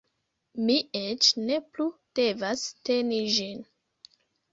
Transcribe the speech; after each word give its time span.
Mi 0.67 0.77
eĉ 0.99 1.27
ne 1.49 1.59
plu 1.75 1.85
devas 2.21 2.63
teni 2.89 3.21
ĝin 3.37 3.61